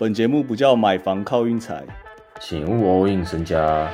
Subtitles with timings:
[0.00, 1.84] 本节目不叫买房靠运财，
[2.40, 3.90] 请勿 all in 身家。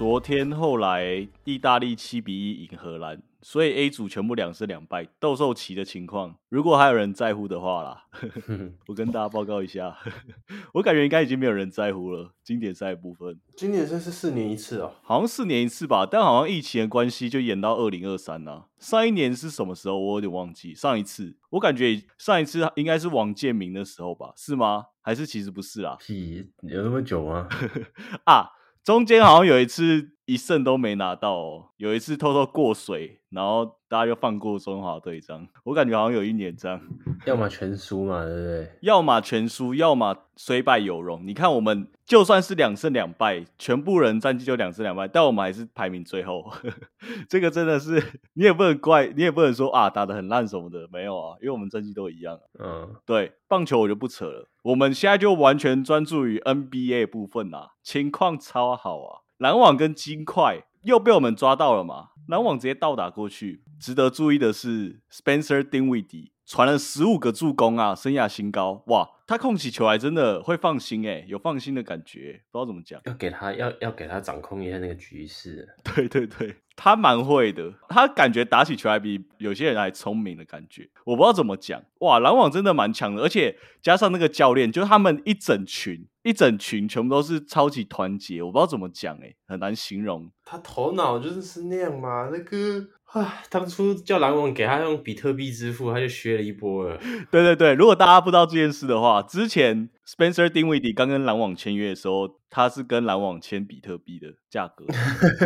[0.00, 6.36] 昨天后来意大利七比一赢荷兰，所以 A 组全部两胜两败，斗兽棋的情况。
[6.48, 8.04] 如果还有人在乎的话啦，
[8.88, 9.94] 我跟大家报告一下，
[10.72, 12.32] 我感觉应该已经没有人在乎了。
[12.42, 18.64] 经典赛部分，经典赛是四年一次哦，好像四年一次吧，但好像疫情的关系就延到二零二三呢。
[18.78, 19.98] 上一年是什么时候？
[19.98, 20.74] 我有点忘记。
[20.74, 24.32] 上一次我感觉上一次应该是王建民的时候吧？
[24.34, 24.86] 是吗？
[25.02, 25.98] 还是其实不是啊？
[26.00, 27.46] 屁，有那么久吗？
[28.24, 28.52] 啊！
[28.84, 35.46] 中间好像有一次一胜都没拿到，哦，有一次偷偷过水，然后大家就放过中华队这样。
[35.64, 36.80] 我感觉好像有一年这样，
[37.26, 38.72] 要么全输嘛，对不对？
[38.80, 41.22] 要么全输，要么虽败犹荣。
[41.26, 46.50] 你看我们就算是两胜两败，全部人战绩就两胜两败，但我们还是排名最后。
[47.28, 48.02] 这个真的是
[48.34, 52.38] 你也不能怪，你也不能说啊打的很烂什么的，没有啊，因为我们战绩都一样。
[52.58, 54.48] 嗯，对，棒球我就不扯了。
[54.62, 59.20] 我们现在就完全专注于 NBA 部分啊，情况超好啊！
[59.38, 62.08] 篮网跟金块又被我们抓到了嘛？
[62.28, 63.62] 篮网直接倒打过去。
[63.80, 68.82] 值得注意的是，Spencer Dinwiddie 传了十五个助攻啊，生涯新高！
[68.88, 73.00] 哇，他控起球来真的会放心哎，有放心的感觉，不知道怎么讲。
[73.04, 75.68] 要给他要要给他掌控一下那个局势。
[75.94, 76.56] 对对对。
[76.74, 81.80] 他蛮会的，他感觉打起球来比有些人还聪明的感觉，我不知道怎么讲。
[82.00, 90.28] 哇，篮网真的蛮强的，而且加上那个教练，就是他们一整群一整群全部都是超级团结，我不知道怎么讲，哎，很难形容。
[90.44, 92.88] 他头脑就是是那样嘛，那个。
[93.10, 93.42] 啊！
[93.50, 96.96] 当初叫篮网给他用比特币支付，他就削了一波了。
[97.28, 104.84] 对对对，如果大家不知道这件事的话，之前 Spencer Dinwiddie 刚跟篮网签约的时候，他是跟篮网签比特币的价格，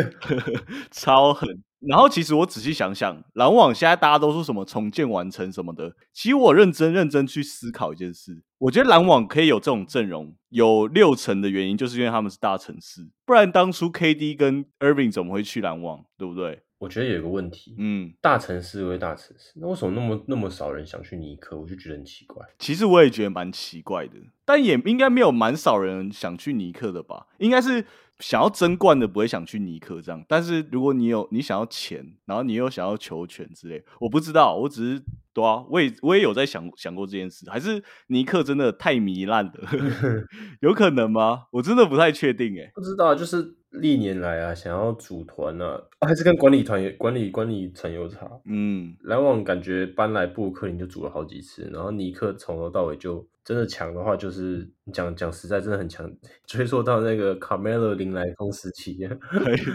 [0.91, 1.63] 超狠。
[1.81, 16.63] 然后其实我仔细想想，篮网现在大家都说什么重建完成什么的，其实我认真认真去思考一件事，我觉得篮网可以有这种阵容，有六成的原因就是因为他们是大城市，不然当初 KD 跟 Irving 怎么会去篮网，对不对？
[16.85, 21.57] 我觉得有一个问题，嗯，大城市归大城市，那为什么那么那么少人想去尼克？
[21.57, 22.45] 我就觉得很奇怪。
[22.59, 24.13] 其实我也觉得蛮奇怪的，
[24.45, 27.25] 但也应该没有蛮少人想去尼克的吧？
[27.39, 27.83] 应该是
[28.19, 30.23] 想要争冠的不会想去尼克这样。
[30.27, 35.03] 但是如果你有你想要钱，然后你又想要球权之类，我不知道，我只是
[35.33, 39.53] 对啊，我也我也有在想想过这件事，还是尼克真的太糜烂了，
[40.61, 41.45] 有可能吗？
[41.49, 43.55] 我真的不太确定哎，不知道，就是。
[43.79, 48.29] 历年来啊，想要组团呢，还是跟管理团管理管理层有差。
[48.45, 56.11] 嗯，篮网感觉搬来布鲁克林就组了好几次，然后尼克从头到尾就真的强的话，就是讲讲实在真的很强，
[56.47, 58.97] 追溯到那个卡梅罗林来风时期。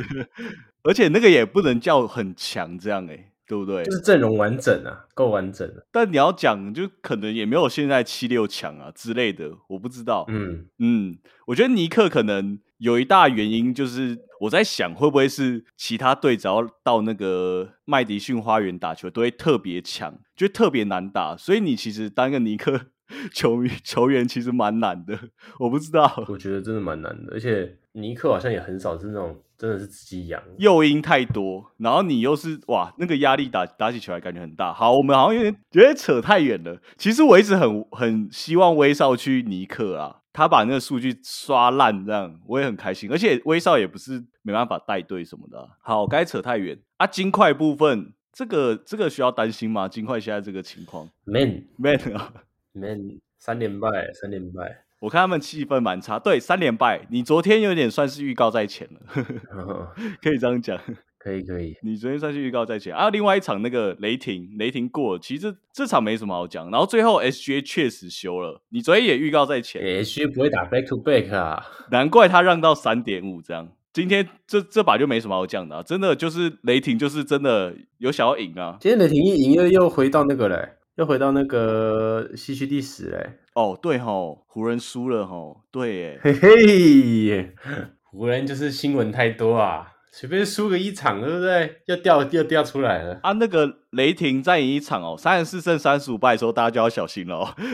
[0.82, 3.26] 而且那个也不能叫很强这样哎。
[3.50, 3.82] 对不对？
[3.82, 5.84] 就是阵容完整啊，够完整了。
[5.90, 10.24] 但你要讲，就可能也没有现在七六强啊之类的，我不知道。
[10.28, 11.18] 嗯嗯，
[11.48, 21.36] 我觉得尼克可能有一大原因，就是我在想，会不会是其他队只要到那个麦迪逊花园打球，都会特别强，就特别难打。
[21.36, 22.86] 所以你其实当个尼克
[23.32, 25.18] 球迷 球员，其实蛮难的。
[25.58, 29.40] 我不知道，我觉得真的蛮难的，而且尼克好像也很少是那种。
[29.60, 34.72] 真的是自己养，诱因太多，然后你又是哇，那个压力打打起球来感觉很大。
[34.72, 36.80] 好，我们好像有点有点扯太远了。
[36.96, 43.10] 其实我一直很很希望威少去尼克啊，他把那个数据刷烂，这样我也很开心。
[43.10, 45.68] 而且威少也不是没办法带队什么的。
[45.80, 47.06] 好，该扯太远啊。
[47.06, 49.88] 金块部分，这个这个需要担心吗？
[49.88, 52.32] 金块现在这个情况，man man 啊
[52.72, 54.84] ，man 三连败，三连败。
[55.00, 57.06] 我看他们气氛蛮差，对，三连败。
[57.10, 60.78] 你昨天有点算是预告在前了， 可以这样讲。
[61.22, 63.10] 可以可以，你昨天算是预告在前啊。
[63.10, 66.70] 另外一场那个雷霆，雷霆过，其实这场没什么好讲。
[66.70, 73.68] 然后最后 SGA 确实休了，你昨天也预告在前，SGA 不会打 back to back 啊，难怪他让到三点五这样。
[73.92, 78.78] 今天这这把就没什么好讲的，啊真的就是雷霆就是真的有想要赢啊。
[78.80, 80.70] 今天雷霆一赢又又回到那个嘞。
[80.96, 83.38] 又回到那个西区第十嘞！
[83.54, 87.54] 哦，对吼，湖人输了吼，对，嘿嘿，
[88.04, 91.82] 湖人就是新闻太多啊，随便输个一场，对不对？
[91.86, 93.32] 又掉又掉出来了啊！
[93.32, 97.54] 那个雷霆再赢一场哦，三十四胜三十五败的时候，大家就要小心了。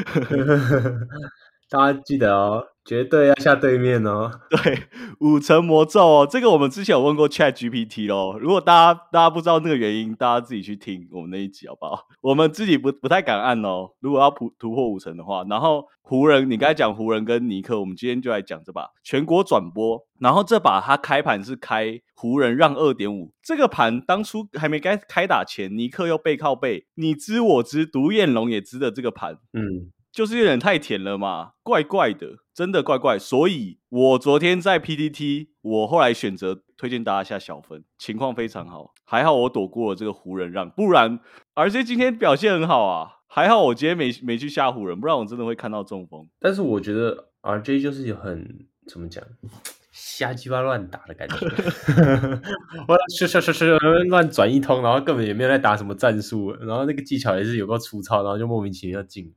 [1.68, 2.66] 大家记得哦。
[2.86, 4.30] 绝对要下对面哦！
[4.48, 4.84] 对，
[5.18, 8.38] 五层魔咒哦，这个我们之前有问过 Chat GPT 咯。
[8.38, 12.06] 如果大家大家不知道那个原因，大家自己去听我们那一集好不好？
[12.20, 13.88] 我们自己不不太敢按哦。
[13.98, 20.06] 如果要突突破五层的话，然后湖人，你刚才讲湖人跟尼克，我们今天就来讲这把全国转播。
[20.20, 29.90] 然后这把他开盘是开湖人让二点五，这个盘当初还没该开打前，尼克又背靠背，你知我知，独眼龙也知的这个盘，嗯。
[30.16, 33.18] 就是有点太甜了嘛，怪怪的，真的怪怪。
[33.18, 41.20] 所以我昨天在 PTT，我后来选择推荐大家下小分，情况非常好，还好我躲过了这个湖人让，不然
[41.54, 46.26] RJ 今天表现很好啊，还好我今天没没去下湖人，不然我真的会看到中风。
[46.40, 49.22] 但是我觉得 RJ 就是有很怎么讲，
[49.92, 51.36] 瞎鸡巴乱打的感觉，
[52.88, 53.78] 我是是是是
[54.08, 59.34] 乱转一通，然后根本也没有在打什么战术，然后那个技巧也是有个粗糙，然后就莫名其妙进。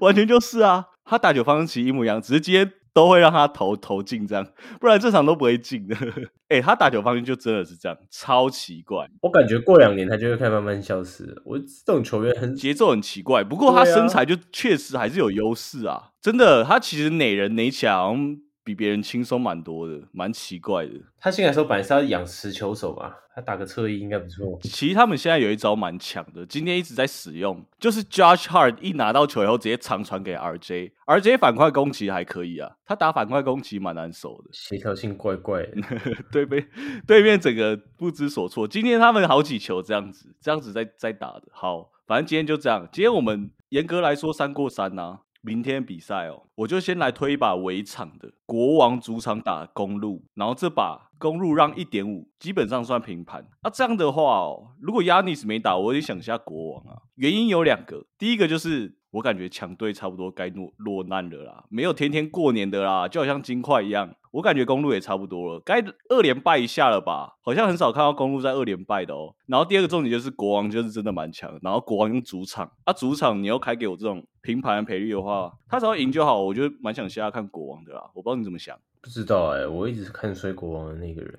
[0.00, 4.46] 完全就是啊，他打九方棋一模一样，只是今天都会让他投投进这样，
[4.80, 5.96] 不然正常都不会进的。
[6.48, 9.06] 哎，他打九方就真的是这样，超奇怪。
[9.22, 11.40] 我感觉过两年他就会开始慢慢消失。
[11.44, 18.36] 我这种球员很节奏很奇怪，不过他身材就确实还是有优势啊，真的，他其实哪人哪强。
[18.62, 20.92] 比别人轻松蛮多的，蛮奇怪的。
[21.18, 24.58] 他进来时候本来是要养持球手嘛，他打个侧翼应该不错。
[24.62, 35.76] 其实他们现在有一招蛮强的，今天一直在使用，就是 Josh Hart 一拿到球以后直接长传给 RJ，RJ 反快攻其实还可以啊，他打反快攻其实蛮难守的，协调性怪怪的。
[36.30, 36.68] 对面
[37.06, 38.68] 对面整个不知所措。
[38.68, 41.44] 今天他们好几球这样子，这样子在在打的。
[41.52, 42.88] 好，反正今天就这样。
[42.92, 45.20] 今天我们严格来说三过三呐。
[45.42, 53.46] 明天比赛哦，我就先来推一把围场的国王主场打公路，然后这把公路让一点五，基本上算平盘。
[53.62, 57.02] 那这样的话哦，如果亚尼斯没打，我得想一下国王啊。
[57.14, 64.14] 原因有两个，第一个就是我感觉强队差不多该落落难了啦，没有天天过年的啦，就好像金块一样。
[64.30, 67.36] 我感觉公路也差不多了，该二连败一下了吧？
[67.42, 69.34] 好像很少看到公路在二连败的哦。
[69.46, 78.02] 然后第二个重点就是国王就是真的蛮强，然后国王用主场，啊主场你要开给我这种平盘赔率的话，他只要赢就好，我就蛮想下看国王的啦。
[78.14, 78.78] 我不知道你怎么想？
[79.02, 81.38] 不知道哎，我一直是看衰国王的那个人。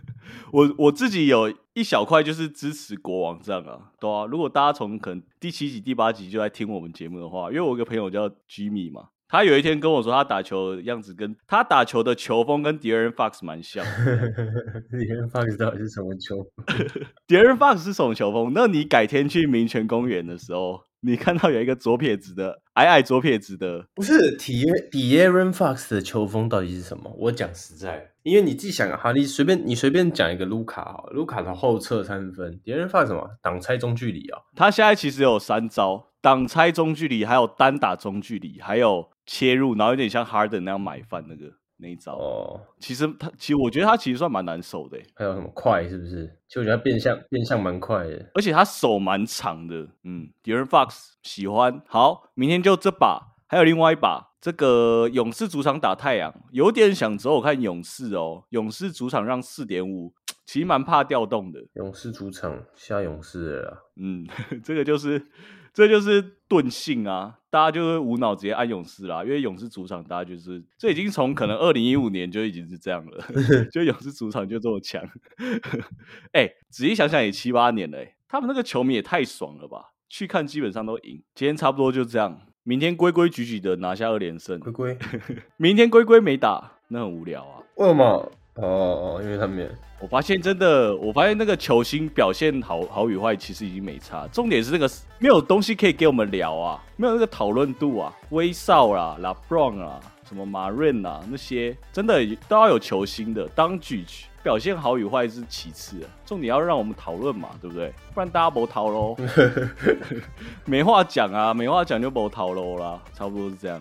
[0.50, 4.24] 我我自己有一小块就是支持国王这样啊，对啊。
[4.24, 9.10] 如果大家从可能第七集、第八集就在听我们节目的话，因为我有个朋友叫 Jimmy 嘛。
[9.32, 13.82] 他有一天跟我说，他打球样子跟他打球的球风跟迪恩 Fox 蛮像。
[14.92, 16.46] 迪恩 Fox 到底是什么球？
[17.26, 18.52] 迪恩 Fox 是什么球风？
[18.54, 27.10] 那你改天去民权公园的时候，你看到有一个左撇子的矮矮左撇子的，不是迪迪恩 Fox 的球风到底是什么？
[27.18, 34.42] 我讲实在，因为你自己想哈，你随便你随便讲一个卢卡哈，卢卡的后撤三分，迪恩 Fox 什么挡拆中距离啊？
[34.54, 36.08] 他现在其实有三招。
[36.22, 42.16] 挡拆中距离，还有单打中距离，还有切入，然后有点像 Harden 那样买饭那个那一招。
[42.16, 44.98] 哦，其实他其实我觉得他其实算蛮难守的。
[45.14, 46.26] 还有什么快是不是？
[46.48, 49.88] 其实我觉得变相变相蛮快的，而且他手蛮长的。
[50.04, 51.82] 嗯 d a r e n Fox 喜欢。
[51.86, 58.44] 好，明天就这把，还有另外一把，这个勇士主场打太阳，有点想走我看勇士哦。
[58.50, 60.12] 勇士主场让四点五，
[60.44, 61.60] 其实蛮怕调动的。
[61.74, 63.90] 勇士主场下勇士了。
[63.96, 64.26] 嗯，
[64.62, 65.26] 这个就是。
[65.72, 67.38] 这就是钝性啊！
[67.48, 73.24] 大家就是无脑直接按勇士啦，因为勇士主场，大家就是这已经从可能二零一五年就已经是这样了，
[73.72, 75.02] 就勇士主场就这么强。
[76.32, 77.98] 哎，仔细想想也七八年了，
[78.28, 79.92] 他们那个球迷也太爽了吧！
[80.08, 81.22] 去看基本上都赢。
[81.34, 84.60] 今天差不多就这样，明天规规矩矩的拿下二连胜。
[84.60, 84.98] 规规，
[85.56, 87.62] 明天规规没打，那很无聊啊。
[87.76, 88.32] 为什么？
[88.56, 94.28] 哦哦，因为他们，我发现真的，我发现那个球星表现好好与坏，其实已经没差。
[94.28, 98.12] 重点是那个没有东西可以给我们聊啊，没有那个讨论度啊。
[98.30, 99.98] 威少啦、拉布朗啊、
[100.28, 103.48] 什么马润啊那些，真的都要有球星的。
[103.54, 104.04] 当举
[104.42, 105.96] 表现好与坏是其次，
[106.26, 107.90] 重点要让我们讨论嘛，对不对？
[108.12, 109.16] 不然大家不讨喽，
[110.66, 113.80] 没话讲啊，没话讲就不讨喽啦，差不多是这样。